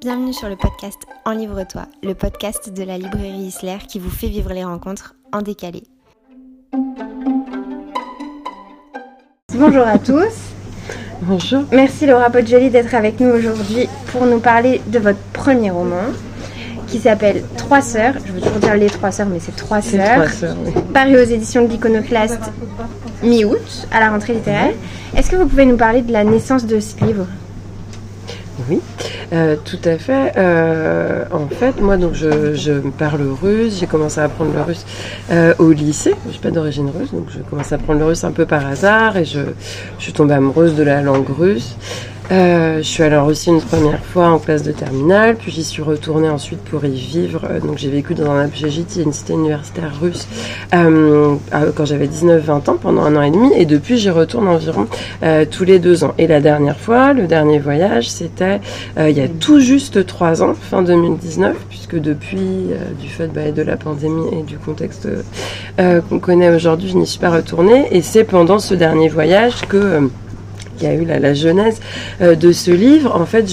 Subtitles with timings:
[0.00, 4.28] Bienvenue sur le podcast En Livre-toi, le podcast de la librairie Isler qui vous fait
[4.28, 5.82] vivre les rencontres en décalé.
[9.54, 10.32] Bonjour à tous.
[11.22, 11.64] Bonjour.
[11.72, 16.04] Merci Laura Poggioli d'être avec nous aujourd'hui pour nous parler de votre premier roman
[16.86, 18.14] qui s'appelle Trois sœurs.
[18.24, 20.14] Je veux toujours dire les trois sœurs, mais c'est Trois sœurs.
[20.14, 20.72] trois sœurs, oui.
[20.94, 22.40] Paru aux éditions de l'Iconoclaste
[23.22, 24.72] mi-août à la rentrée littéraire.
[25.16, 27.26] Est-ce que vous pouvez nous parler de la naissance de ce livre?
[28.68, 28.80] Oui,
[29.32, 30.32] euh, tout à fait.
[30.36, 33.78] Euh, en fait, moi, donc, je, parle russe.
[33.78, 34.84] J'ai commencé à apprendre le russe
[35.30, 36.14] euh, au lycée.
[36.26, 38.66] Je suis pas d'origine russe, donc je commence à apprendre le russe un peu par
[38.66, 39.40] hasard et je,
[39.98, 41.76] je suis tombée amoureuse de la langue russe.
[42.30, 45.64] Euh, je suis allée en Russie une première fois en classe de terminale, puis j'y
[45.64, 47.42] suis retournée ensuite pour y vivre.
[47.50, 50.28] Euh, donc j'ai vécu dans un Abjégiti, une cité universitaire russe,
[50.72, 51.34] euh,
[51.74, 54.86] quand j'avais 19-20 ans, pendant un an et demi, et depuis j'y retourne environ
[55.24, 56.14] euh, tous les deux ans.
[56.18, 58.60] Et la dernière fois, le dernier voyage, c'était
[58.96, 63.26] euh, il y a tout juste trois ans, fin 2019, puisque depuis, euh, du fait
[63.26, 65.08] bah, de la pandémie et du contexte
[65.78, 67.88] qu'on connaît aujourd'hui, je n'y suis pas retournée.
[67.90, 70.10] Et c'est pendant ce dernier voyage que
[70.82, 71.80] euh, il y a eu la, la genèse
[72.20, 73.14] euh, de ce livre.
[73.14, 73.46] En fait,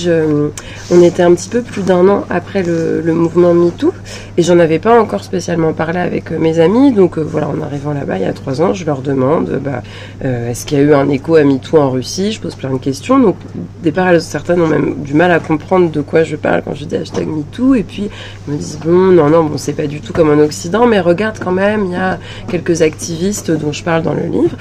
[0.91, 3.93] on était un petit peu plus d'un an après le, mouvement MeToo
[4.37, 6.91] et j'en avais pas encore spécialement parlé avec euh, mes amis.
[6.91, 9.81] Donc euh, voilà, en arrivant là-bas il y a trois ans, je leur demande bah,
[10.21, 12.31] est-ce qu'il y a eu un écho à MeToo en Russie?
[12.31, 13.19] Je pose plein de questions.
[13.19, 16.75] Donc au départ, certaines ont même du mal à comprendre de quoi je parle quand
[16.75, 17.75] je dis hashtag MeToo.
[17.75, 18.09] Et puis
[18.47, 20.99] elles me disent bon, non, non, bon, c'est pas du tout comme en Occident, mais
[20.99, 22.19] regarde quand même, il y a
[22.49, 24.57] quelques activistes dont je parle dans le livre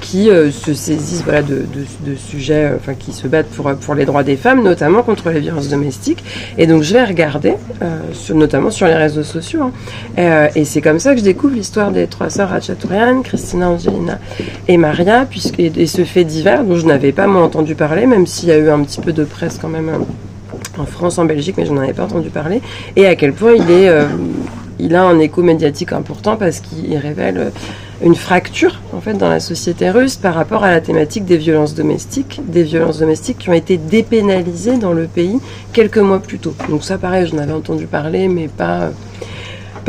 [0.00, 4.22] qui se saisissent voilà, de sujets, euh, enfin qui se battent pour, pour les droits
[4.22, 6.24] des femmes, notamment contre les violences domestiques.
[6.58, 7.98] Et donc je vais regarder, euh,
[8.34, 9.62] notamment sur les réseaux sociaux.
[9.62, 9.72] hein.
[10.18, 14.18] Euh, et c'est comme ça que je découvre l'histoire des trois sœurs Ratchatourian, Christina, Angelina
[14.68, 18.26] et Maria, puisque, et, ce fait divers dont je n'avais pas moi entendu parler, même
[18.26, 19.90] s'il y a eu un petit peu de presse quand même.
[20.78, 22.62] en France, en Belgique, mais je n'en avais pas entendu parler,
[22.96, 23.90] et à quel point il est,
[24.78, 27.52] il a un écho médiatique important parce qu'il révèle
[28.02, 31.74] une fracture en fait dans la société russe par rapport à la thématique des violences
[31.74, 35.38] domestiques, des violences domestiques qui ont été dépénalisées dans le pays
[35.72, 36.54] quelques mois plus tôt.
[36.68, 38.90] Donc ça, pareil, j'en avais entendu parler, mais pas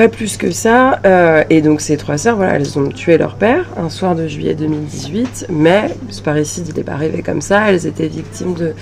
[0.07, 0.99] plus que ça.
[1.05, 4.27] Euh, et donc ces trois sœurs, voilà, elles ont tué leur père un soir de
[4.27, 7.69] juillet 2018, mais ce parricide il n'est pas arrivé comme ça.
[7.69, 8.73] Elles étaient victimes de,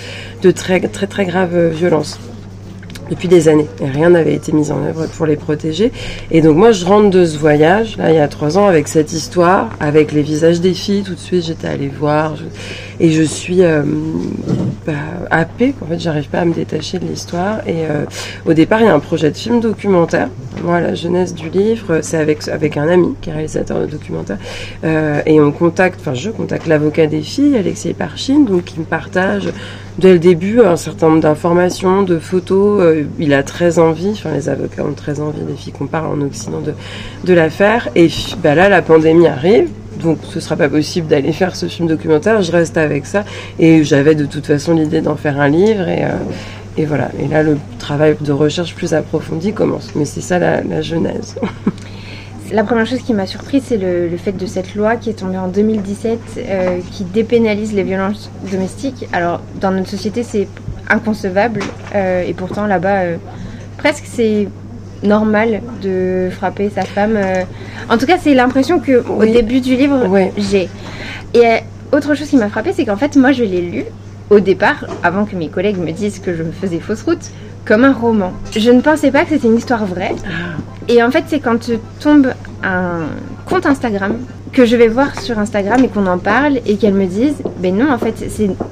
[0.41, 2.19] de très très très graves violences
[3.09, 3.67] depuis des années.
[3.81, 5.91] Et rien n'avait été mis en œuvre pour les protéger.
[6.31, 8.87] Et donc moi, je rentre de ce voyage, là, il y a trois ans, avec
[8.87, 11.03] cette histoire, avec les visages des filles.
[11.03, 12.35] Tout de suite, j'étais allée voir.
[12.99, 13.83] Et je suis euh,
[14.85, 14.93] bah,
[15.31, 15.73] happée.
[15.81, 17.59] En fait, j'arrive pas à me détacher de l'histoire.
[17.67, 18.05] Et euh,
[18.45, 20.29] au départ, il y a un projet de film documentaire.
[20.63, 24.37] Moi, la jeunesse du livre, c'est avec, avec un ami qui est réalisateur de documentaire.
[24.83, 28.85] Euh, et on contacte, enfin, je contacte l'avocat des filles, Alexei Parchine, donc qui me
[28.85, 29.49] partage
[29.99, 32.81] dès le début un certain nombre d'informations, de photos.
[32.81, 36.21] Euh, il a très envie, les avocats ont très envie des filles qu'on parle en
[36.21, 36.73] Occident de,
[37.25, 37.89] de l'affaire.
[37.95, 38.07] Et
[38.41, 39.69] bah là, la pandémie arrive.
[40.01, 43.25] Donc ce sera pas possible d'aller faire ce film documentaire, je reste avec ça
[43.59, 47.09] et j'avais de toute façon l'idée d'en faire un livre et, euh, voilà.
[47.21, 49.89] Et là le travail de recherche plus approfondi commence.
[49.95, 51.35] Mais c'est ça la, la genèse.
[52.51, 55.19] La première chose qui m'a surprise, c'est le, le fait de cette loi qui est
[55.19, 59.07] tombée en 2017, euh, qui dépénalise les violences domestiques.
[59.13, 60.47] Alors, dans notre société, c'est
[60.89, 61.59] inconcevable,
[61.93, 63.17] euh, et pourtant, là-bas, euh,
[63.77, 64.47] presque c'est
[65.03, 67.17] normal de frapper sa femme.
[67.87, 69.31] En tout cas, c'est l'impression que au Oui.
[69.31, 70.33] début du livre, Ouais.
[70.35, 70.69] j'ai.
[71.35, 71.59] Et
[71.93, 73.85] autre chose qui m'a frappée, c'est qu'en fait, moi, je l'ai lu
[74.31, 77.29] au départ, avant que mes collègues me disent que je me faisais fausse route,
[77.65, 78.33] comme un roman.
[78.51, 80.15] Je ne pensais pas que c'était une histoire vraie.
[80.87, 82.33] Et en fait, c'est quand tombe
[82.63, 83.01] un
[83.45, 84.17] compte Instagram
[84.51, 87.75] que je vais voir sur Instagram et qu'on en parle et qu'elles me disent Ben
[87.75, 88.25] non, en fait,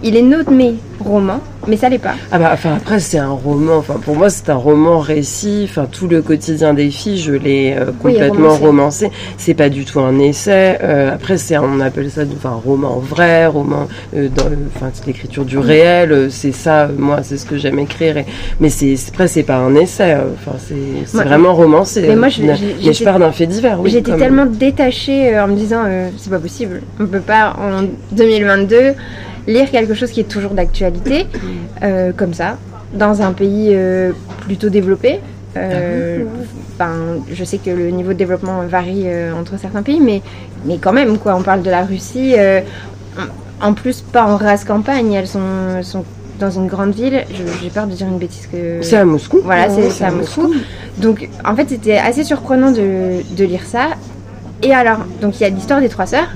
[0.03, 2.15] il est nommé roman, mais ça l'est pas.
[2.31, 5.87] Ah bah enfin après c'est un roman, enfin pour moi c'est un roman récit, enfin
[5.91, 9.05] tout le quotidien des filles je l'ai euh, Oui, complètement romancé.
[9.07, 12.61] romancé, c'est pas du tout un essai, Euh, après c'est on appelle ça enfin un
[12.63, 14.45] roman vrai, roman euh, dans
[14.75, 18.25] enfin c'est l'écriture du réel, c'est ça moi c'est ce que j'aime écrire, et,
[18.59, 22.03] mais c'est après c'est pas un essai, enfin c'est vraiment romancé.
[22.07, 23.89] Mais moi, je- mais pars d'un fait divers, oui.
[23.91, 25.83] J'étais tellement détachée en me disant
[26.17, 27.83] C'est pas possible, on peut pas en
[28.15, 28.93] 2022
[29.47, 31.25] lire quelque chose qui est toujours d'actualité,
[31.83, 32.57] euh, comme ça,
[32.93, 34.11] dans un pays euh,
[34.41, 35.19] plutôt développé.
[35.55, 36.23] Euh,
[36.77, 40.21] ben, je sais que le niveau de développement varie euh, entre certains pays, mais,
[40.65, 42.35] mais quand même, quoi, on parle de la Russie.
[43.61, 45.39] en plus, pas en race campagne, elles sont,
[45.77, 46.05] elles sont
[46.39, 47.23] dans une grande ville.
[47.61, 48.79] J'ai peur de dire une bêtise que.
[48.81, 49.39] C'est à Moscou.
[49.43, 50.53] Voilà, Ouais, c'est à Moscou.
[50.99, 53.87] Donc, en fait, c'était assez surprenant de, de lire ça.
[54.61, 56.29] Et alors, donc il y a l'histoire des trois sœurs,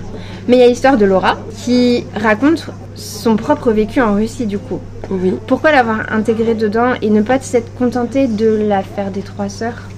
[0.48, 2.68] mais il y a l'histoire de Laura qui raconte
[3.02, 4.80] son propre vécu en Russie du coup.
[5.10, 5.34] Oui.
[5.48, 9.90] Pourquoi l'avoir intégré dedans et ne pas s'être contenté de l'affaire des trois sœurs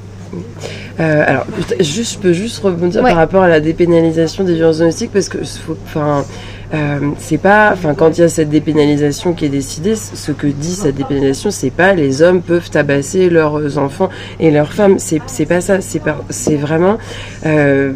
[0.99, 1.45] euh, alors,
[1.79, 5.37] juste, je peux juste rebondir par rapport à la dépénalisation des violences domestiques parce que,
[5.85, 6.25] enfin,
[6.73, 10.47] euh, c'est pas, enfin, quand il y a cette dépénalisation qui est décidée, ce que
[10.47, 14.09] dit cette dépénalisation, c'est pas les hommes peuvent tabasser leurs enfants
[14.39, 14.97] et leurs femmes.
[14.97, 15.81] C'est, pas ça.
[15.81, 16.97] C'est c'est vraiment.
[17.45, 17.93] Euh,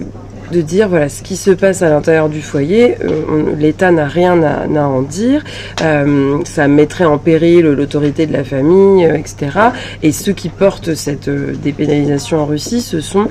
[0.52, 4.42] de dire voilà ce qui se passe à l'intérieur du foyer, euh, l'État n'a rien
[4.44, 5.44] à, à, en dire,
[5.82, 9.60] euh, ça mettrait en péril l'autorité de la famille, euh, etc.
[10.04, 13.28] Et ceux qui portent cette dépénalisation en Russie, ce sont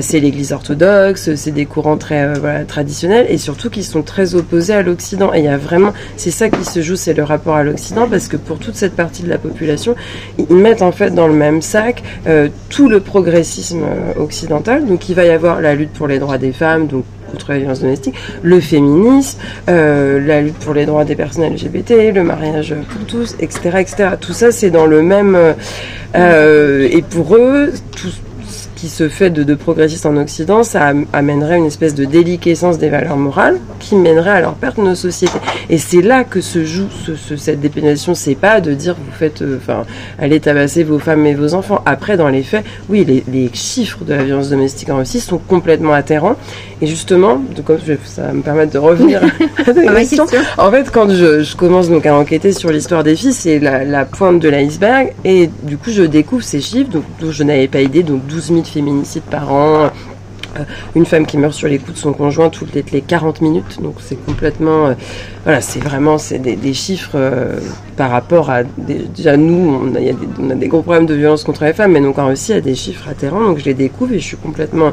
[0.00, 4.74] c'est l'Église orthodoxe, c'est des courants très voilà, traditionnels et surtout qui sont très opposés
[4.74, 5.32] à l'Occident.
[5.34, 8.08] Et il y a vraiment c'est ça qui se joue, c'est le rapport à l'Occident
[8.08, 9.94] parce que pour toute cette partie de la population,
[10.38, 12.02] ils mettent en fait dans le même sac
[12.68, 13.82] tout le progressisme
[14.16, 14.86] occidental.
[14.86, 17.58] Donc il va y avoir la lutte pour les droits des femmes, donc contre la
[17.58, 22.74] violence domestique, le féminisme, euh, la lutte pour les droits des personnes LGBT, le mariage
[22.88, 23.78] pour tous, etc.
[23.78, 24.08] etc.
[24.20, 25.38] Tout ça, c'est dans le même...
[26.16, 28.08] Euh, et pour eux, tout,
[28.80, 32.88] qui se fait de, de progressistes en Occident, ça amènerait une espèce de déliquescence des
[32.88, 35.38] valeurs morales qui mènerait à leur perte de nos sociétés.
[35.68, 38.14] Et c'est là que se joue ce, cette dépénalisation.
[38.14, 39.84] C'est pas de dire vous faites, euh, enfin,
[40.18, 41.82] allez tabasser vos femmes et vos enfants.
[41.84, 45.36] Après, dans les faits, oui, les, les chiffres de la violence domestique en Russie sont
[45.36, 46.36] complètement atterrants.
[46.80, 49.22] Et justement, donc, ça va me permettre de revenir
[49.66, 50.24] à la question.
[50.56, 53.84] En fait, quand je, je, commence donc à enquêter sur l'histoire des filles, c'est la,
[53.84, 55.12] la, pointe de l'iceberg.
[55.26, 58.46] Et du coup, je découvre ces chiffres, donc, dont je n'avais pas idée, donc 12
[58.46, 59.90] 000 féminicides par an,
[60.58, 60.64] euh,
[60.96, 63.80] une femme qui meurt sur les coups de son conjoint toutes les 40 minutes.
[63.80, 64.94] Donc c'est complètement, euh,
[65.44, 67.60] voilà, c'est vraiment c'est des, chiffres euh,
[67.96, 71.44] par rapport à déjà nous, on a, des, on a, des, gros problèmes de violence
[71.44, 73.44] contre les femmes, mais donc en Russie il y a des chiffres atterrants.
[73.44, 74.92] Donc je les découvre et je suis complètement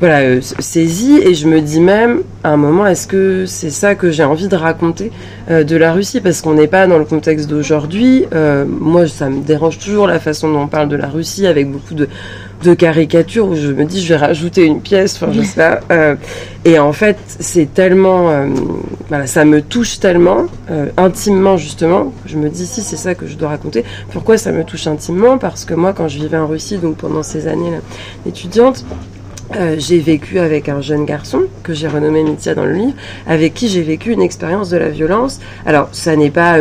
[0.00, 4.12] voilà saisie et je me dis même à un moment est-ce que c'est ça que
[4.12, 5.10] j'ai envie de raconter
[5.50, 6.20] de la Russie?
[6.20, 8.24] Parce qu'on n'est pas dans le contexte d'aujourd'hui.
[8.68, 11.94] moi ça me dérange toujours la façon dont on parle de la Russie avec beaucoup
[11.94, 12.08] de
[12.62, 15.80] de caricature où je me dis je vais rajouter une pièce, enfin je sais pas.
[15.90, 16.16] Euh,
[16.64, 18.48] et en fait, c'est tellement, euh,
[19.08, 22.12] voilà, ça me touche tellement euh, intimement justement.
[22.26, 23.84] Je me dis si c'est ça que je dois raconter.
[24.12, 25.38] Pourquoi ça me touche intimement?
[25.38, 27.72] Parce que moi, quand je vivais en Russie, donc pendant ces années
[28.26, 28.84] étudiantes,
[29.56, 32.94] euh, j'ai vécu avec un jeune garçon que j'ai renommé Mitya dans le livre,
[33.26, 35.40] avec qui j'ai vécu une expérience de la violence.
[35.64, 36.58] Alors, ça n'est pas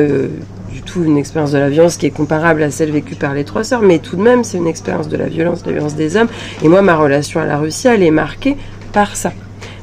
[0.78, 3.44] du tout une expérience de la violence qui est comparable à celle vécue par les
[3.44, 5.96] trois sœurs, mais tout de même, c'est une expérience de la violence, de la violence
[5.96, 6.28] des hommes.
[6.64, 8.58] Et moi, ma relation à la Russie, elle est marquée
[8.94, 9.32] par ça.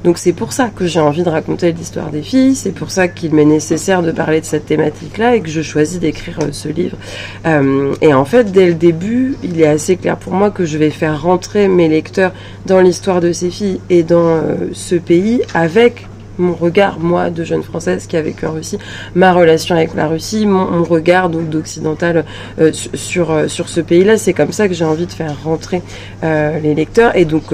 [0.05, 3.09] Donc c'est pour ça que j'ai envie de raconter l'histoire des filles, c'est pour ça
[3.09, 6.69] qu'il m'est nécessaire de parler de cette thématique-là et que je choisis d'écrire euh, ce
[6.69, 6.99] livre.
[7.47, 10.77] Euh, et en fait, dès le début, il est assez clair pour moi que je
[10.77, 12.33] vais faire rentrer mes lecteurs
[12.67, 16.07] dans l'histoire de ces filles et dans euh, ce pays avec
[16.39, 18.79] mon regard, moi, de jeune française qui a vécu en Russie,
[19.15, 22.25] ma relation avec la Russie, mon, regard donc d'occidental
[22.61, 25.83] euh, sur euh, sur ce pays-là, c'est comme ça que j'ai envie de faire rentrer
[26.23, 27.17] euh, les lecteurs.
[27.17, 27.45] Et donc,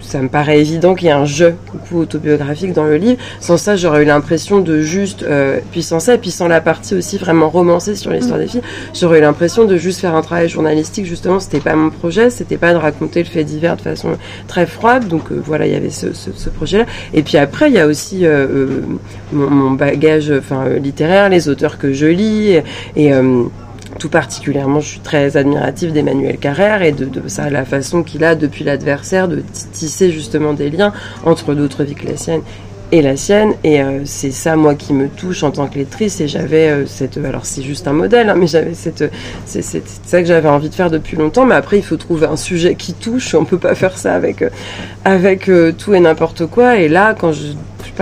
[0.00, 3.20] ça me paraît évident qu'il y a un jeu beaucoup autobiographique dans le livre.
[3.40, 5.24] Sans ça, j'aurais eu l'impression de juste,
[5.70, 8.62] puis sans ça, puis sans la partie aussi vraiment romancée sur l'histoire des filles,
[8.94, 11.06] j'aurais eu l'impression de juste faire un travail journalistique.
[11.06, 14.66] Justement, c'était pas mon projet, c'était pas de raconter le fait divers de façon très
[14.66, 15.08] froide.
[15.08, 16.86] Donc voilà, il y avait ce, ce, ce projet-là.
[17.14, 18.82] Et puis après, il y a aussi euh, euh,
[19.32, 22.58] mon, bagage euh, littéraire, les auteurs que je lis
[22.96, 23.12] et
[23.98, 28.22] tout particulièrement, je suis très admirative d'Emmanuel Carrère et de, de, ça, la façon qu'il
[28.22, 30.92] a depuis l'adversaire de tisser justement des liens
[31.24, 32.42] entre d'autres vies que la sienne
[32.92, 33.54] et la sienne.
[33.64, 36.20] Et c'est ça, moi, qui me touche en tant que lectrice.
[36.20, 37.16] Et j'avais cette.
[37.16, 39.10] Alors, c'est juste un modèle, hein, mais j'avais cette.
[39.46, 41.44] C'est ça que j'avais envie de faire depuis longtemps.
[41.44, 43.34] Mais après, il faut trouver un sujet qui touche.
[43.34, 44.44] On peut pas faire ça avec,
[45.04, 46.76] avec tout et n'importe quoi.
[46.76, 47.48] Et là, quand je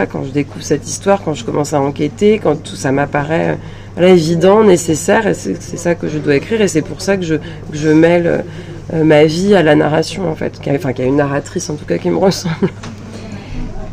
[0.04, 3.56] quand je découvre cette histoire, quand je commence à enquêter, quand tout ça m'apparaît
[3.98, 7.22] euh, évident, nécessaire, et c'est ça que je dois écrire, et c'est pour ça que
[7.22, 8.44] je, mêle
[8.92, 11.70] euh, ma vie à la narration, en fait, qui a, enfin, qui a une narratrice
[11.70, 12.68] en tout cas qui me ressemble.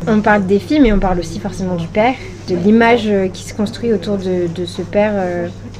[0.06, 2.14] On parle des filles, mais on parle aussi forcément du père,
[2.48, 5.14] de l'image euh, qui se construit autour de ce père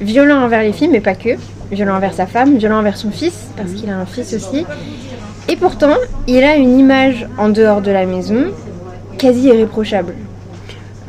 [0.01, 1.37] violent envers les filles, mais pas que,
[1.71, 4.65] violent envers sa femme, violent envers son fils, parce qu'il a un fils aussi.
[5.47, 5.93] Et pourtant,
[6.27, 8.45] il a une image en dehors de la maison
[9.17, 10.13] quasi irréprochable.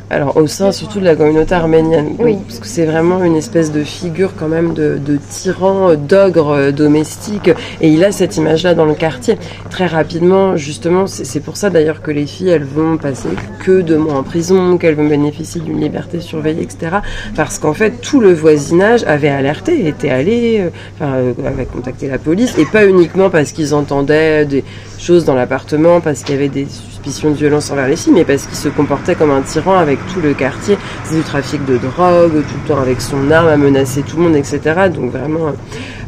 [0.09, 2.37] Alors au sein surtout de la communauté arménienne, oui.
[2.47, 7.49] parce que c'est vraiment une espèce de figure quand même de, tyran, d'ogre domestique,
[7.81, 9.37] et il a cette image-là dans le quartier.
[9.69, 13.27] Très rapidement, justement, c'est pour ça d'ailleurs que les filles, elles vont passer
[13.59, 16.99] que deux mois en prison, qu'elles vont bénéficier d'une liberté surveillée, etc.
[17.35, 22.07] Parce qu'en fait, tout le voisinage avait alerté, était allé, euh, enfin, euh, avait contacté
[22.07, 24.63] la police, et pas uniquement parce qu'ils entendaient des
[25.07, 28.45] dans l'appartement, parce qu'il y avait des suspicion de violence envers les filles, mais parce
[28.45, 30.77] qu'il se comportait comme un tyran avec tout le quartier.
[31.05, 34.23] C'est du trafic de drogue, tout le temps avec son arme à menacer tout le
[34.23, 34.59] monde, etc.
[34.93, 35.53] Donc vraiment,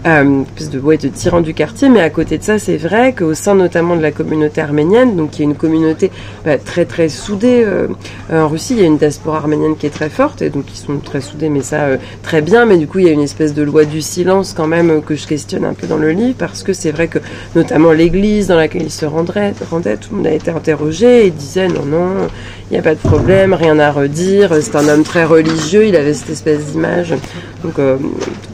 [0.05, 1.89] euh, plus de, ouais, de tyran du quartier.
[1.89, 5.31] Mais à côté de ça, c'est vrai qu'au sein notamment de la communauté arménienne, donc
[5.31, 6.11] qui est une communauté
[6.45, 7.87] bah, très très soudée euh,
[8.31, 10.77] en Russie, il y a une diaspora arménienne qui est très forte et donc ils
[10.77, 12.65] sont très soudés, mais ça euh, très bien.
[12.65, 15.15] Mais du coup, il y a une espèce de loi du silence quand même que
[15.15, 17.19] je questionne un peu dans le livre parce que c'est vrai que
[17.55, 21.31] notamment l'église dans laquelle il se rendrait, rendait, tout le monde a été interrogé et
[21.31, 22.27] disait non non,
[22.69, 24.53] il n'y a pas de problème, rien à redire.
[24.61, 27.15] C'est un homme très religieux, il avait cette espèce d'image
[27.63, 27.79] donc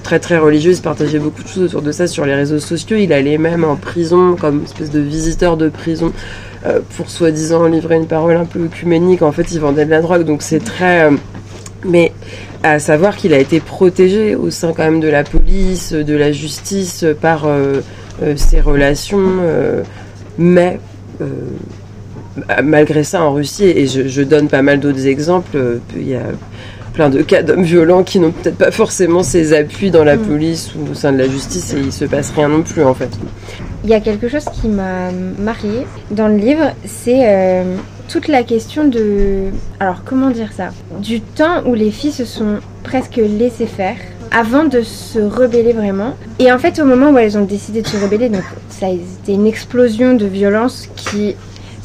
[0.05, 2.59] très très religieux, il se partageait beaucoup de choses autour de ça sur les réseaux
[2.59, 2.95] sociaux.
[2.97, 6.13] Il allait même en prison comme espèce de visiteur de prison
[6.65, 9.23] euh, pour soi-disant livrer une parole un peu œcuménique.
[9.23, 11.05] En fait, il vendait de la drogue, donc c'est très.
[11.05, 11.11] Euh,
[11.83, 12.11] mais
[12.61, 16.31] à savoir qu'il a été protégé au sein quand même de la police, de la
[16.31, 17.81] justice par euh,
[18.35, 19.21] ses relations,
[20.37, 20.79] mais
[22.63, 25.57] malgré ça en Russie, et je, je donne pas mal d'autres exemples,
[25.95, 26.23] il y a
[26.95, 30.21] plein de cas d'hommes violents qui n'ont peut-être pas forcément ses appuis dans la mm.
[30.21, 32.93] police ou au sein de la justice et il se passe rien non plus en
[32.93, 33.09] fait.
[33.83, 37.75] Il y a quelque chose qui m'a mariée dans le livre, c'est euh,
[38.07, 39.49] toute la question de...
[39.79, 40.69] Alors comment dire ça?
[40.99, 43.97] Du temps où les filles se sont presque laissées faire
[44.31, 46.15] avant de se rebeller vraiment.
[46.39, 48.89] Et en fait au moment où elles ont décidé de se rebeller, donc ça a
[48.89, 51.35] été une explosion de violence qui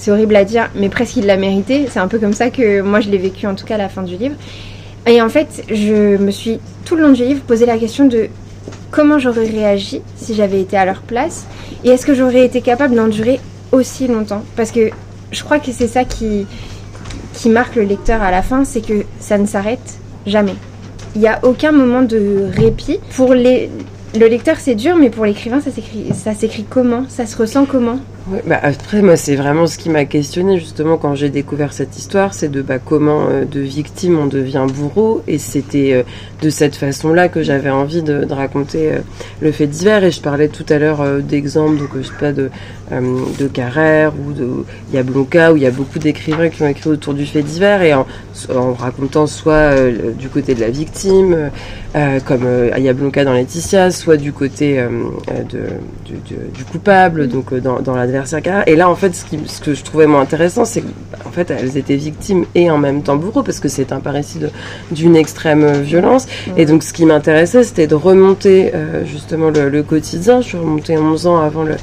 [0.00, 1.86] c'est horrible à dire, mais presque il l'a mérité.
[1.90, 3.90] C'est un peu comme ça que moi je l'ai vécu en tout cas à la
[3.90, 4.34] fin du livre.
[5.06, 8.28] Et en fait, je me suis tout le long du livre posé la question de
[8.90, 11.44] comment j'aurais réagi si j'avais été à leur place
[11.84, 13.40] et est-ce que j'aurais été capable d'endurer
[13.72, 14.42] aussi longtemps?
[14.56, 14.88] Parce que
[15.32, 16.46] je crois que c'est ça qui,
[17.34, 20.54] qui marque le lecteur à la fin, c'est que ça ne s'arrête jamais.
[21.14, 23.00] Il n'y a aucun moment de répit.
[23.16, 23.70] Pour les,
[24.18, 27.04] le lecteur, c'est dur, mais pour l'écrivain, ça s'écrit, comment?
[27.08, 27.98] Ça se ressent comment?
[28.46, 32.34] Bah après, moi, c'est vraiment ce qui m'a questionné justement quand j'ai découvert cette histoire,
[32.34, 36.02] c'est de bah, comment euh, de victime on devient bourreau, et c'était euh,
[36.42, 38.98] de cette façon-là que j'avais envie de, de raconter euh,
[39.40, 40.04] le fait divers.
[40.04, 42.50] Et je parlais tout à l'heure d'exemples, donc je sais pas de
[43.38, 47.14] de Carrère ou de Yablonka, où il y a beaucoup d'écrivains qui ont écrit autour
[47.14, 48.04] du fait divers et en,
[48.52, 49.76] en racontant soit
[50.18, 51.50] du côté de la victime,
[52.24, 54.84] comme Yablonka dans Laetitia, soit du côté
[55.28, 55.60] de,
[56.04, 58.08] du, du, coupable, donc dans, dans la
[58.66, 61.50] et là, en fait, ce, qui, ce que je trouvais moins intéressant, c'est qu'en fait,
[61.50, 64.40] elles étaient victimes et en même temps bourreaux, parce que c'est un récit
[64.90, 66.26] d'une extrême violence.
[66.56, 70.40] Et donc, ce qui m'intéressait, c'était de remonter euh, justement le, quotidien.
[70.40, 71.76] Je suis remontée 11 ans avant le,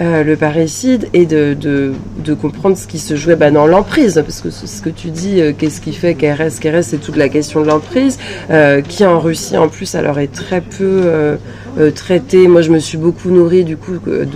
[0.00, 1.92] euh, le parricide et de, de,
[2.24, 5.40] de, comprendre ce qui se jouait bah, dans l'emprise, parce que ce que tu dis,
[5.40, 8.18] euh, qu'est-ce qui fait qu'elle reste, c'est toute la question de l'emprise,
[8.88, 11.38] qui en Russie, en plus, alors est très peu
[11.94, 12.48] traitée.
[12.48, 14.26] Moi, je me suis beaucoup nourrie, du coup, de,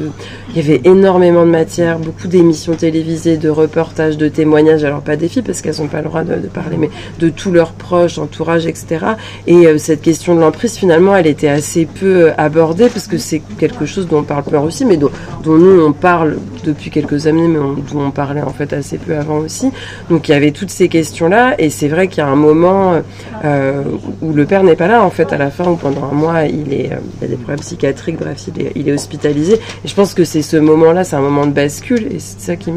[0.56, 4.84] il y avait énormément de matière, beaucoup d'émissions télévisées, de reportages, de témoignages.
[4.84, 7.52] Alors pas des filles parce qu'elles n'ont pas le droit de, parler, mais de tous
[7.52, 9.04] leurs proches, entourage, etc.
[9.46, 13.18] Et euh, cette question de l'emprise, finalement, elle était assez peu euh, abordée parce que
[13.18, 15.10] c'est quelque chose dont on parle peu en Russie, mais dont,
[15.54, 19.38] nous on parle depuis quelques années, mais dont on parlait en fait assez peu avant
[19.38, 19.70] aussi.
[20.10, 23.00] Donc il y avait toutes ces questions-là, et c'est vrai qu'il y a un moment
[23.44, 23.82] euh,
[24.22, 26.44] où le père n'est pas là en fait à la fin, ou pendant un mois
[26.44, 29.54] il est, il a des problèmes psychiatriques, bref, il est, hospitalisé.
[29.54, 32.56] Et je pense que c'est ce moment-là, c'est un moment de bascule, et c'est ça
[32.56, 32.72] qui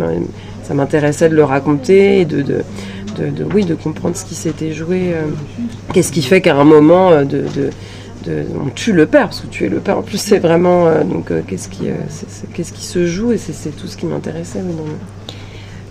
[0.73, 2.63] m'intéressait de le raconter et de, de,
[3.53, 5.13] oui, de comprendre ce qui s'était joué.
[5.13, 5.27] Euh,
[5.93, 7.45] qu'est-ce qui fait qu'à un moment, euh, de,
[8.59, 10.87] on tue le père, parce que tuer le père, en plus, c'est vraiment.
[10.87, 11.87] Euh, donc, qu'est-ce qui,
[12.53, 14.61] qu'est-ce qui se joue, et c'est tout ce qui m'intéressait.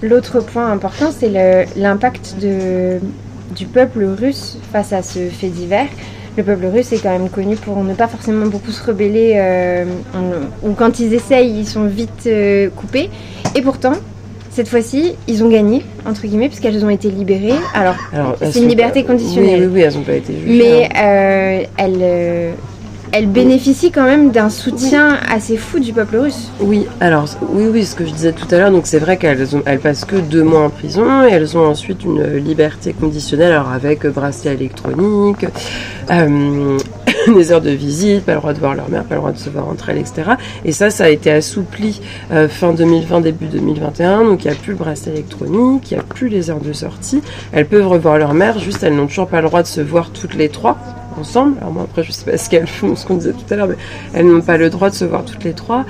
[0.02, 1.30] L'autre point important, c'est
[1.76, 5.88] l'impact du peuple russe face à ce fait divers
[6.38, 9.84] le peuple russe est quand même connu pour ne pas forcément beaucoup se rebeller, euh,
[10.62, 13.10] ou quand ils essayent, ils sont vite euh, coupés.
[13.56, 13.94] Et pourtant,
[14.58, 17.54] cette fois-ci, ils ont gagné, entre guillemets, puisqu'elles ont été libérées.
[17.74, 17.94] Alors,
[18.40, 19.60] c'est une liberté conditionnelle.
[19.60, 20.58] Oui, oui, oui, elles n'ont pas été jugées.
[20.58, 21.04] Mais hein.
[21.04, 22.54] euh, elles
[23.12, 26.50] elle bénéficie quand même d'un soutien assez fou du peuple russe.
[26.60, 29.46] Oui, alors oui, oui, ce que je disais tout à l'heure, donc c'est vrai qu'elles
[29.66, 33.70] elles passent que deux mois en prison et elles ont ensuite une liberté conditionnelle, alors
[33.70, 35.46] avec bracelet électronique,
[36.10, 36.78] euh,
[37.34, 39.38] des heures de visite, pas le droit de voir leur mère, pas le droit de
[39.38, 40.32] se voir entre elles, etc.
[40.64, 42.00] Et ça, ça a été assoupli
[42.32, 46.00] euh, fin 2020, début 2021, donc il n'y a plus le bracelet électronique, il n'y
[46.00, 47.22] a plus les heures de sortie.
[47.52, 50.10] Elles peuvent revoir leur mère, juste elles n'ont toujours pas le droit de se voir
[50.10, 50.78] toutes les trois
[51.18, 51.58] ensemble.
[51.58, 53.68] Alors moi après je sais pas ce qu'elles font, ce qu'on disait tout à l'heure,
[53.68, 53.76] mais
[54.14, 55.84] elles n'ont pas le droit de se voir toutes les trois.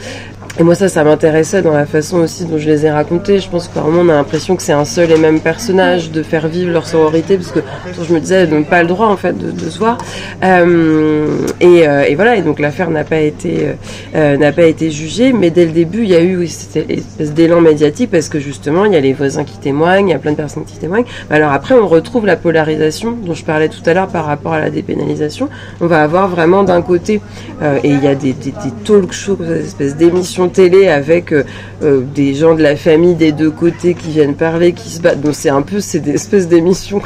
[0.61, 3.39] Et moi, ça, ça m'intéressait dans la façon aussi dont je les ai racontés.
[3.39, 6.25] Je pense que moment, on a l'impression que c'est un seul et même personnage, de
[6.25, 7.61] faire vivre leur sororité, parce que
[8.03, 9.99] je me disais, ils n'ont pas le droit, en fait, de, de se voir.
[10.43, 13.69] Euh, et, euh, et, voilà, et donc l'affaire n'a pas été
[14.17, 17.33] euh, n'a pas été jugée, mais dès le début, il y a eu cette espèce
[17.33, 20.19] d'élan médiatique, parce que justement, il y a les voisins qui témoignent, il y a
[20.19, 21.07] plein de personnes qui témoignent.
[21.31, 24.61] Alors après, on retrouve la polarisation dont je parlais tout à l'heure par rapport à
[24.61, 25.49] la dépénalisation.
[25.81, 27.21] On va avoir vraiment d'un côté,
[27.63, 31.45] et il y a des, des, des talk shows, des espèces d'émissions télé avec euh,
[31.83, 35.21] euh, des gens de la famille des deux côtés qui viennent parler, qui se battent.
[35.21, 37.03] Donc c'est un peu, c'est des espèces d'émissions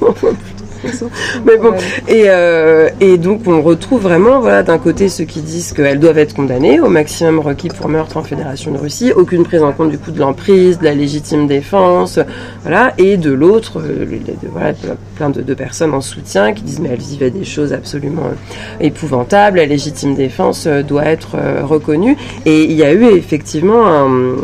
[1.44, 1.72] mais bon,
[2.08, 6.18] et, euh, et donc on retrouve vraiment, voilà, d'un côté ceux qui disent qu'elles doivent
[6.18, 9.90] être condamnées au maximum requis pour meurtre en Fédération de Russie, aucune prise en compte
[9.90, 12.18] du coup de l'emprise, de la légitime défense,
[12.62, 14.06] voilà, et de l'autre, euh,
[14.52, 14.72] voilà,
[15.16, 18.84] plein de, de, personnes en soutien qui disent mais elles vivaient des choses absolument euh,
[18.84, 24.36] épouvantables, la légitime défense doit être reconnue, et il y a eu effectivement un,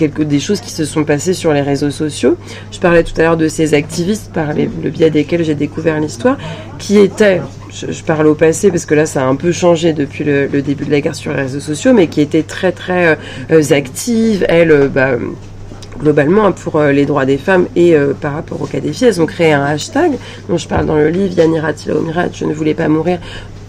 [0.00, 2.36] quelques des choses qui se sont passées sur les réseaux sociaux.
[2.72, 6.38] Je parlais tout à l'heure de ces activistes par le biais desquels j'ai découvert l'histoire,
[6.78, 7.42] qui étaient
[7.72, 10.86] je, parle au passé parce que là ça a un peu changé depuis le, début
[10.86, 13.18] de la guerre sur les réseaux sociaux, mais qui étaient très très
[13.50, 15.10] euh, actives, elles, euh, bah,
[15.98, 19.20] globalement pour euh, les droits des femmes et par rapport au cas des filles, elles
[19.20, 20.12] ont créé un hashtag
[20.48, 23.18] dont je parle dans le livre Yanira Omirat, je ne voulais pas mourir,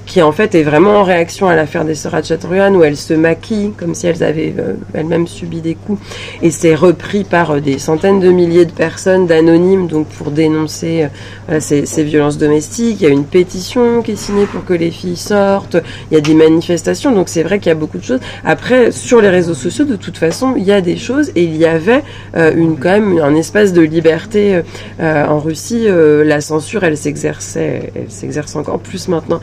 [0.06, 3.14] qui en fait est vraiment en réaction à l'affaire des sœurs Chateaubriand où elles se
[3.14, 6.02] maquillent comme si elles avaient euh, elles-mêmes subi des coups.
[6.42, 11.08] Et c'est repris par euh, des centaines de milliers de personnes d'anonymes donc pour dénoncer
[11.50, 12.98] euh, ces, ces, violences domestiques.
[13.00, 15.78] Il y a une pétition qui est signée pour que les filles sortent.
[16.10, 18.20] Il y a des manifestations donc c'est vrai qu'il y a beaucoup de choses.
[18.44, 21.32] Après sur les réseaux sociaux de toute façon il y a des choses.
[21.36, 22.04] Et il y avait
[22.34, 24.62] une quand même un espace de liberté
[25.00, 29.40] en Russie la censure elle s'exerçait elle s'exerce encore plus maintenant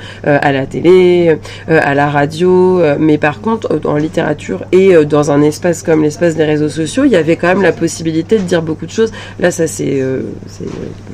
[0.52, 1.38] la télé,
[1.68, 5.82] euh, à la radio, euh, mais par contre, euh, en littérature et dans un espace
[5.82, 8.86] comme l'espace des réseaux sociaux, il y avait quand même la possibilité de dire beaucoup
[8.86, 9.12] de choses.
[9.40, 10.02] Là, ça c'est,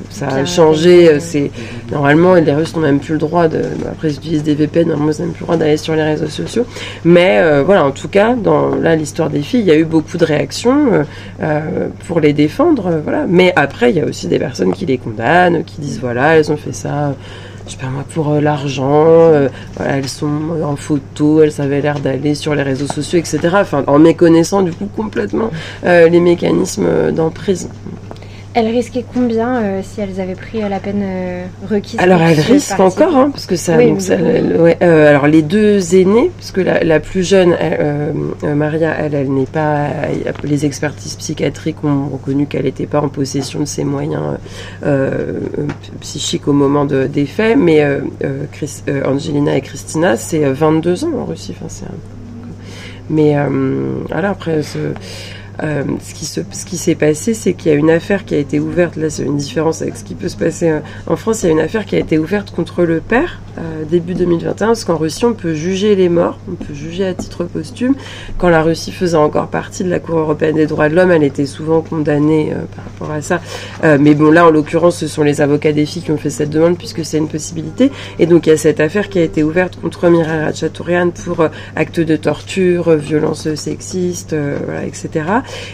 [0.09, 1.19] ça a changé.
[1.19, 1.51] C'est
[1.91, 3.61] normalement, les Russes n'ont même plus le droit de.
[3.89, 6.03] Après, ils utilisent des VPN, normalement, ils n'ont même plus le droit d'aller sur les
[6.03, 6.65] réseaux sociaux.
[7.03, 10.17] Mais voilà, en tout cas, dans là l'histoire des filles, il y a eu beaucoup
[10.17, 11.05] de réactions
[12.07, 13.01] pour les défendre.
[13.03, 13.25] voilà.
[13.27, 16.51] Mais après, il y a aussi des personnes qui les condamnent, qui disent voilà, elles
[16.51, 17.15] ont fait ça
[17.65, 21.81] je sais pas moi, pour euh, l'argent, euh, voilà, elles sont en photo, elles avaient
[21.81, 23.39] l'air d'aller sur les réseaux sociaux, etc.
[23.53, 25.49] Enfin, en méconnaissant du coup complètement
[25.83, 27.69] euh, les mécanismes d'emprise.
[28.55, 32.39] Elles risquaient combien euh, si elles avaient pris euh, la peine euh, requise Alors elles
[32.39, 33.77] risquent encore, hein, parce que ça.
[33.77, 37.53] donc, ça ouais, alors les deux aînées, parce que la, la plus jeune,
[38.43, 39.89] Maria, elle, elle n'est pas.
[40.43, 44.37] Les expertises psychiatriques ont reconnu qu'elle n'était pas en possession de ses moyens
[45.99, 47.85] psychiques au moment de, des faits, mais
[48.53, 51.53] Chris, Angelina et Christina, c'est 22 ans en Russie.
[51.57, 51.97] Enfin, c'est un...
[53.09, 53.35] Mais
[54.09, 54.61] voilà, après.
[55.63, 58.59] Euh, ce qui se, s'est passé, c'est qu'il y a une affaire qui a été
[58.59, 58.95] ouverte.
[58.95, 61.43] Là, c'est une différence avec ce qui peut se passer euh, en France.
[61.43, 64.67] Il y a une affaire qui a été ouverte contre le père euh, début 2021,
[64.67, 67.95] parce qu'en Russie, on peut juger les morts, on peut juger à titre posthume.
[68.37, 71.23] Quand la Russie faisait encore partie de la Cour européenne des droits de l'homme, elle
[71.23, 73.39] était souvent condamnée par rapport à ça.
[73.97, 76.49] mais bon, là, en l'occurrence, ce sont les avocats des filles qui ont fait cette
[76.49, 77.91] demande, puisque c'est une possibilité.
[78.19, 81.47] Et donc, il y a cette affaire qui a été ouverte contre Mireille Ratchatourian pour
[81.75, 85.23] actes de torture, violences sexistes, voilà, etc.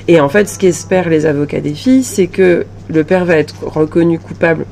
[0.07, 3.55] Et en fait, ce qu'espèrent les avocats des filles, c'est que le père va être
[3.63, 4.65] reconnu coupable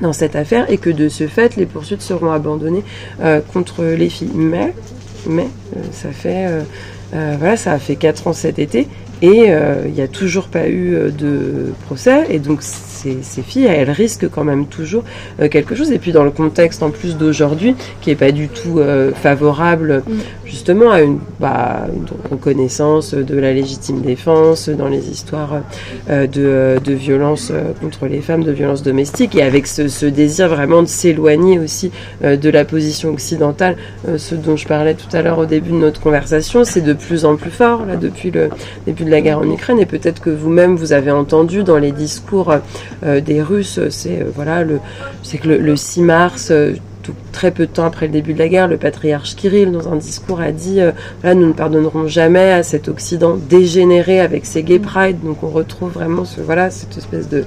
[0.00, 2.84] dans cette affaire et que de ce fait, les poursuites seront abandonnées
[3.20, 4.32] euh, contre les filles.
[4.34, 4.72] Mais,
[5.28, 5.42] euh,
[5.92, 6.46] ça fait
[7.14, 8.88] euh, ça a fait 4 ans cet été
[9.20, 9.48] et
[9.84, 12.62] il n'y a toujours pas eu de procès et donc
[13.22, 15.04] ces, filles, elles risquent quand même toujours
[15.40, 15.90] euh, quelque chose.
[15.92, 20.02] Et puis dans le contexte en plus d'aujourd'hui, qui est pas du tout euh, favorable
[20.06, 20.12] mm.
[20.44, 25.60] justement à une, bah, une, reconnaissance de la légitime défense dans les histoires
[26.08, 30.48] euh, de, de violence contre les femmes, de violence domestique, et avec ce, ce désir
[30.48, 31.90] vraiment de s'éloigner aussi
[32.22, 33.76] de la position occidentale,
[34.16, 37.24] ce dont je parlais tout à l'heure au début de notre conversation, c'est de plus
[37.24, 38.50] en plus fort là depuis le
[38.86, 41.92] début de la guerre en Ukraine, et peut-être que vous-même vous avez entendu dans les
[41.92, 42.52] discours
[43.02, 43.80] des Russes.
[43.90, 44.80] C'est euh, voilà, le,
[45.40, 48.48] que le, 6 mars euh, tout, très peu de temps après le début de la
[48.48, 50.80] guerre, le patriarche Kirill, dans un discours, a dit
[51.20, 55.18] voilà, nous ne pardonnerons jamais à cet Occident dégénéré avec ses gay pride.
[55.24, 57.44] Donc on retrouve vraiment ce, voilà, cette espèce de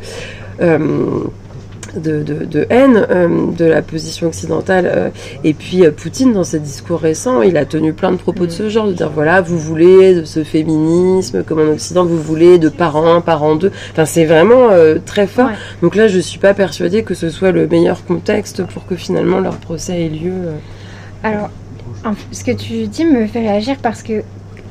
[1.95, 4.89] de, de, de haine euh, de la position occidentale.
[4.93, 5.09] Euh,
[5.43, 8.51] et puis euh, Poutine, dans ses discours récents, il a tenu plein de propos de
[8.51, 12.57] ce genre, de dire voilà, vous voulez de ce féminisme comme en Occident, vous voulez
[12.57, 13.71] de parents un, parents deux.
[13.91, 14.69] Enfin, c'est vraiment
[15.05, 15.49] très fort.
[15.81, 19.39] Donc là, je suis pas persuadée que ce soit le meilleur contexte pour que finalement
[19.39, 20.33] leur procès ait lieu.
[21.23, 21.49] Alors,
[22.31, 24.23] ce que tu dis me fait réagir parce que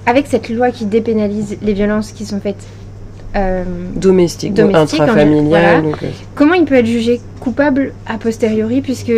[0.06, 2.66] avec cette loi qui dépénalise les violences qui sont faites
[3.35, 3.64] euh,
[3.97, 5.49] domestique, intrafamilial.
[5.49, 5.81] voilà.
[5.81, 9.11] donc, euh, Comment il peut être jugé coupable a posteriori puisque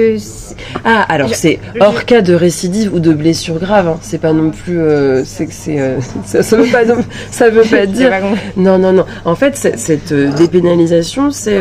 [0.84, 3.88] Ah, alors Je- c'est je- hors cas de récidive ou de blessure grave.
[3.88, 3.98] hein.
[4.02, 4.78] C'est pas non plus.
[4.80, 5.80] euh, c'est que c'est.
[5.80, 6.84] euh, ça, ça veut pas.
[7.30, 8.10] Ça veut pas dire.
[8.56, 9.04] Non, non, non.
[9.24, 11.58] En fait, c'est- cette euh, dépénalisation, c'est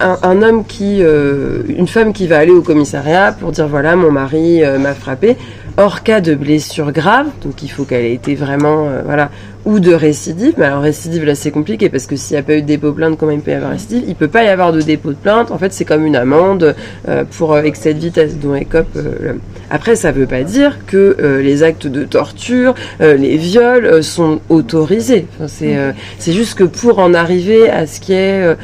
[0.00, 3.96] un, un homme qui, euh, une femme qui va aller au commissariat pour dire voilà,
[3.96, 5.36] mon mari euh, m'a frappé.
[5.78, 9.30] Hors cas de blessure grave, donc il faut qu'elle ait été vraiment, euh, voilà,
[9.66, 10.54] ou de récidive.
[10.56, 12.88] Mais alors récidive là c'est compliqué parce que s'il n'y a pas eu de dépôt
[12.88, 14.04] de plainte, comment il peut y avoir récidive?
[14.08, 15.50] Il peut pas y avoir de dépôt de plainte.
[15.50, 16.74] En fait, c'est comme une amende
[17.08, 19.34] euh, pour euh, excès de vitesse dont écope euh.
[19.68, 24.40] Après, ça veut pas dire que euh, les actes de torture, euh, les viols sont
[24.48, 25.26] autorisés.
[25.48, 28.56] C'est juste que pour en arriver à ce qui est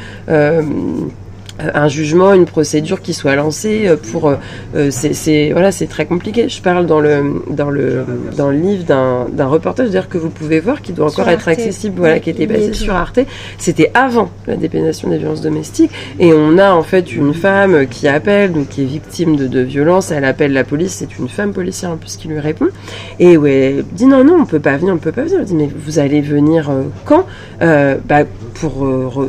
[1.74, 4.36] un jugement, une procédure qui soit lancée euh, pour euh,
[4.74, 6.48] euh, c'est voilà c'est très compliqué.
[6.48, 8.04] Je parle dans le dans le
[8.36, 11.96] dans le livre d'un reportage d'ailleurs que vous pouvez voir qui doit encore être accessible
[11.98, 12.74] voilà qui était toujours.
[12.74, 13.20] sur Arte.
[13.58, 18.08] C'était avant la dépénalisation des violences domestiques et on a en fait une femme qui
[18.08, 20.10] appelle donc qui est victime de, de violences.
[20.10, 20.92] Elle appelle la police.
[20.98, 22.68] C'est une femme policière en plus qui lui répond
[23.18, 25.38] et ouais elle dit non non on peut pas venir on peut pas venir.
[25.40, 26.70] Elle dit mais vous allez venir
[27.04, 27.26] quand?
[27.60, 29.26] Euh, bah, pour euh, re-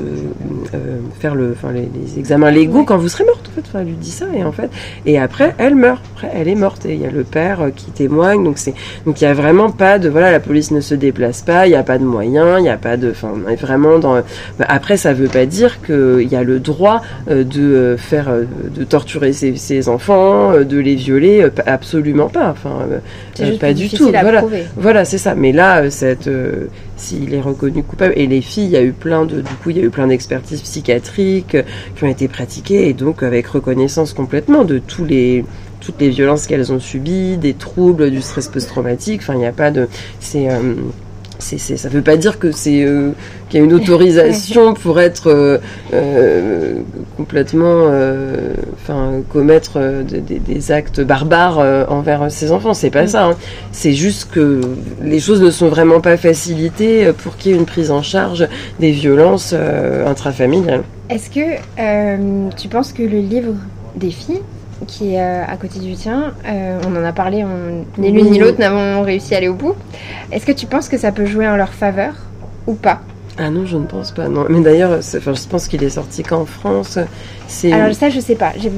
[0.74, 2.86] euh, faire le, enfin, les, les examens légaux Ouais.
[2.86, 3.50] quand vous serez morte.
[3.50, 4.70] En fait, enfin, elle lui dit ça et en fait,
[5.06, 6.02] et après, elle meurt.
[6.24, 8.44] Après, elle est morte et il y a le père euh, qui témoigne.
[8.44, 8.74] Donc c'est,
[9.06, 11.70] donc il y a vraiment pas de, voilà, la police ne se déplace pas, il
[11.70, 14.16] n'y a pas de moyens, il n'y a pas de, enfin, on est vraiment dans.
[14.60, 18.32] bah, après, ça veut pas dire qu'il y a le droit euh, de euh, faire,
[18.76, 22.50] de torturer ses, ses enfants, de les violer, absolument pas.
[22.52, 22.88] Enfin,
[23.38, 24.10] juste pas du tout.
[24.10, 24.40] Voilà.
[24.40, 24.64] prouver.
[24.78, 25.36] Voilà, c'est ça.
[25.36, 28.92] Mais là, cette, euh, s'il est reconnu coupable, et les filles, il y a eu
[28.92, 31.58] plein de, du coup, il y a eu plein d'expertises psychiatriques
[31.96, 35.46] qui ont été pratiquées, et donc avec reconnaissance complètement de tous les,
[35.86, 39.22] toutes les violences qu'elles ont subies, des troubles, du stress post-traumatique.
[39.22, 39.88] Enfin, il n'y a pas de,
[40.20, 40.76] c'est, euh,
[41.40, 43.12] c'est, c'est, ça veut pas dire que c'est euh,
[43.50, 45.58] qu'il y a une autorisation pour être euh,
[45.94, 46.76] euh,
[47.18, 47.88] complètement,
[48.76, 52.74] enfin, commettre des, actes barbares envers ses enfants.
[52.74, 53.08] C'est pas Mm.
[53.08, 53.26] ça.
[53.26, 53.36] hein.
[53.74, 54.62] C'est juste que
[55.02, 58.48] les choses ne sont vraiment pas facilitées pour qu'il y ait une prise en charge
[58.80, 59.54] des violences
[60.06, 60.84] intrafamiliales.
[61.10, 63.54] Est-ce que tu penses que le livre
[63.96, 64.42] des filles,
[64.86, 68.32] qui est euh, à côté du tien, euh, on en a parlé, on, ni l'une
[68.32, 69.76] ni l'autre n'avons réussi à aller au bout.
[70.32, 72.14] Est-ce que tu penses que ça peut jouer en leur faveur
[72.68, 73.02] ou pas?
[73.38, 74.28] Ah non, je ne pense pas.
[74.28, 77.00] Non, mais d'ailleurs, enfin, je pense qu'il est sorti qu'en France.
[77.72, 78.52] Alors ça, je sais pas.
[78.60, 78.70] J'ai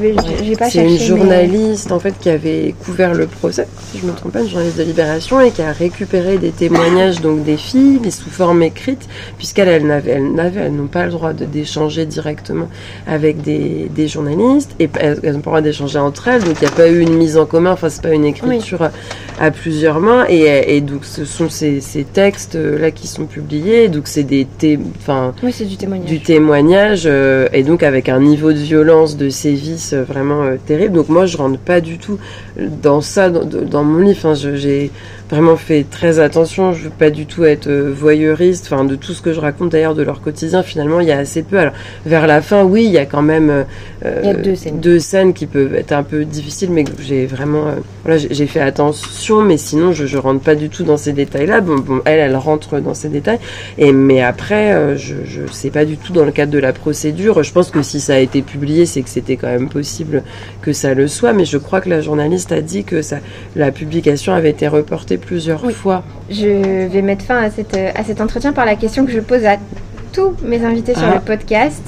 [0.56, 4.12] pas C'est une mais- journaliste en fait qui avait couvert le procès, si je me
[4.13, 7.99] trompe pas, une journaliste de Libération et qui a récupéré des témoignages donc des filles,
[8.04, 12.67] mais sous forme écrite, puisqu'elles elles n'avaient elles n'ont pas le droit de d'échanger directement
[13.08, 16.56] avec des, des journalistes et elles elles n'ont pas le droit d'échanger entre elles, donc
[16.62, 18.91] il n'y a pas eu une mise en commun, enfin c'est pas une écriture à,
[19.39, 23.88] à plusieurs mains et, et donc ce sont ces, ces textes là qui sont publiés,
[23.89, 24.47] donc c'est des
[24.97, 26.10] enfin Oui, c'est du témoignage.
[26.10, 30.56] du témoignage euh, et donc avec un niveau de violence, de sévices euh, vraiment euh,
[30.63, 30.96] terrible.
[30.96, 32.20] Donc moi je rentre pas du tout
[32.58, 34.18] dans ça dans, mon livre.
[34.18, 34.91] Enfin, j'ai
[35.30, 36.74] vraiment fait très attention.
[36.74, 38.70] Je veux pas du tout être euh, voyeuriste.
[38.72, 41.18] Enfin de tout ce que je raconte d'ailleurs de leur quotidien, finalement il y a
[41.18, 41.58] assez peu.
[41.58, 41.74] Alors
[42.06, 44.80] vers la fin, oui, il y a quand même euh, Il y a deux scènes.
[44.80, 47.72] deux scènes qui peuvent être un peu difficiles, mais j'ai vraiment euh,
[48.04, 49.42] voilà j'ai j'ai fait attention.
[49.42, 51.62] Mais sinon je, je rentre pas du tout dans ces détails-là.
[51.62, 53.40] Bon, bon elle elle rentre dans ces détails.
[53.78, 56.74] Et mais après, euh, je je sais pas du tout dans le cadre de la
[56.74, 57.44] procédure.
[57.44, 60.24] Je pense que si ça a été publié, c'est que c'était quand même possible
[60.62, 61.34] que ça le soit.
[61.34, 63.18] Mais je crois que la journaliste a dit que ça,
[63.56, 65.73] la publication avait été reportée plusieurs Oui.
[65.73, 66.04] fois.
[66.30, 69.45] Je vais mettre fin à, cette, à cet entretien par la question que je pose
[69.45, 69.58] à
[70.13, 71.15] tous mes invités sur Ah.
[71.15, 71.84] le podcast.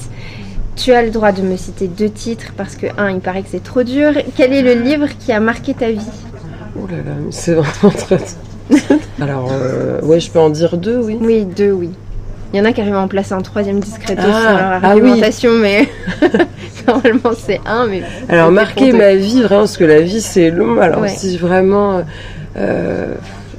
[0.76, 3.48] Tu as le droit de me citer deux titres parce que, un, il paraît que
[3.50, 4.12] c'est trop dur.
[4.36, 5.98] Quel est le livre qui a marqué ta vie?
[6.76, 8.18] Oh là là, c'est vraiment très.
[9.20, 11.18] Alors, euh, ouais, je peux en dire deux, oui.
[11.20, 11.90] Oui, deux, oui.
[12.52, 14.70] Il y en a qui arrivent à en placer un troisième discretos Ah, dans leur
[14.72, 14.86] ah oui.
[15.00, 15.88] argumentation, mais
[16.86, 18.02] normalement c'est un, mais...
[18.28, 20.80] Alors, marquer ma vie, vraiment, parce que la vie, c'est long.
[20.80, 21.08] Alors, Ouais.
[21.08, 22.02] si vraiment, euh,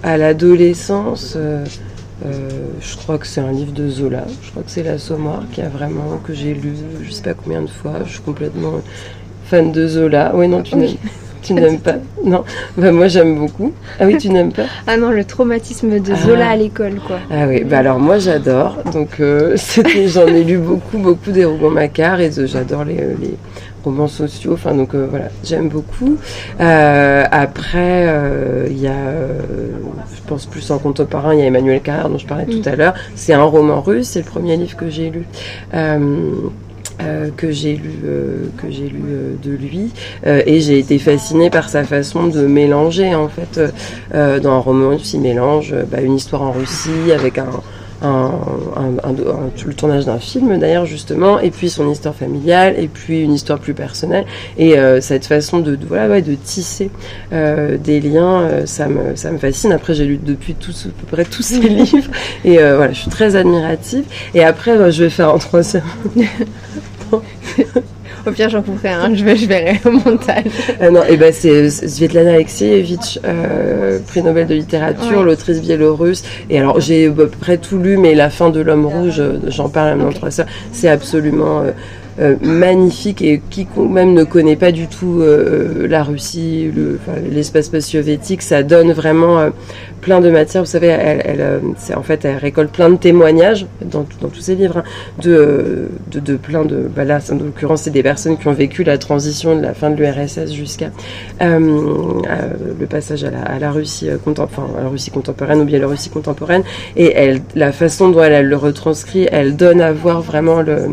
[0.03, 1.65] à l'adolescence, euh,
[2.25, 2.29] euh,
[2.81, 4.23] je crois que c'est un livre de Zola.
[4.43, 7.61] Je crois que c'est L'Assommoir qui a vraiment, que j'ai lu, je sais pas combien
[7.61, 7.93] de fois.
[8.05, 8.81] Je suis complètement
[9.45, 10.35] fan de Zola.
[10.35, 10.97] Ouais, non, tu Oui.
[11.41, 12.43] tu n'aimes pas Non,
[12.77, 13.71] bah, moi, j'aime beaucoup.
[13.99, 14.65] Ah oui, tu n'aimes pas?
[14.85, 16.15] Ah non, le traumatisme de Ah.
[16.17, 17.19] Zola à l'école, quoi.
[17.31, 18.77] Ah oui, bah alors moi j'adore.
[18.93, 22.99] Donc euh, c'était- j'en ai lu beaucoup, beaucoup des romans Macquart et de- j'adore les,
[22.99, 23.35] euh, les
[23.89, 24.53] romans sociaux.
[24.53, 26.17] Enfin donc euh, voilà, j'aime beaucoup.
[26.59, 28.93] Euh, après euh, il y a,
[30.15, 32.61] je pense plus en contemporain, il y a Emmanuel Carrère dont je parlais Mm.
[32.61, 32.93] tout à l'heure.
[33.15, 35.25] C'est un roman russe, c'est le premier livre que j'ai lu.
[35.73, 37.93] Euh, que j'ai lu,
[38.57, 39.01] que j'ai lu
[39.41, 39.89] de lui,
[40.25, 43.57] et j'ai été fascinée par sa façon de mélanger en fait
[44.13, 47.51] dans un roman il mélange bah, une histoire en Russie avec un
[48.01, 48.31] un,
[49.03, 49.13] un,
[49.65, 53.59] le tournage d'un film d'ailleurs justement, et puis son histoire familiale, et puis une histoire
[53.59, 54.25] plus personnelle.
[54.57, 56.89] Et euh, cette façon de, voilà, ouais, de tisser
[57.33, 59.71] euh, des liens, euh, ça, me, ça me fascine.
[59.71, 62.09] Après, j'ai lu depuis tous, à peu près tous ses livres,
[62.43, 64.05] et voilà, je suis très admirative.
[64.33, 65.83] Et après, je vais faire un troisième.
[68.25, 70.45] Au pire, j'en ferai un, je, je verrai au montage.
[70.79, 76.23] Ah non, et ben c'est Svetlana Alexievich, euh, prix Nobel de littérature, l'autrice biélorusse.
[76.49, 79.69] Et alors, j'ai à peu près tout lu, mais La fin de l'homme rouge, j'en
[79.69, 80.19] parle même okay.
[80.21, 81.61] dans c'est absolument.
[81.61, 81.71] Euh,
[82.19, 86.69] euh, magnifique et qui même ne connaît pas du tout euh, la Russie,
[87.31, 89.49] l'espace le, soviétique, ça donne vraiment euh,
[90.01, 90.63] plein de matières.
[90.63, 94.55] Vous savez, elle, elle en fait, elle récolte plein de témoignages dans, dans tous ses
[94.55, 94.83] livres hein,
[95.21, 96.89] de, de, de, plein de.
[96.93, 99.89] Bah là, en l'occurrence, c'est des personnes qui ont vécu la transition de la fin
[99.89, 100.91] de l'URSS jusqu'à
[101.39, 105.87] le passage à la, à la Russie enfin, à la Russie contemporaine ou bien la
[105.87, 106.63] Russie contemporaine.
[106.97, 110.73] Et elle, la façon dont elle, elle le retranscrit, elle donne à voir vraiment le
[110.73, 110.87] euh,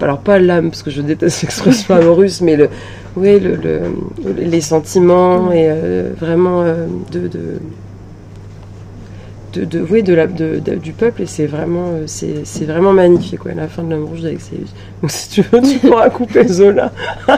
[0.00, 2.68] alors pas l'âme parce que je déteste l'expression amoureuse, mais le,
[3.16, 3.58] oui, le,
[4.38, 7.60] les sentiments et euh, vraiment euh, de, de,
[9.52, 13.44] de, de, oui, de la, de, du peuple et c'est vraiment, c'est, c'est vraiment magnifique.
[13.44, 14.56] Ouais, la fin de l'homme rouge ses...
[15.02, 16.92] Donc si tu veux, tu pourras couper Zola.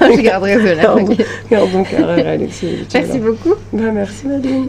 [0.00, 0.82] je garderai Zola.
[0.82, 1.16] Gardons,
[1.50, 2.38] gardons Carrère.
[2.38, 3.54] Merci beaucoup.
[3.72, 4.68] Bah, merci Madeleine.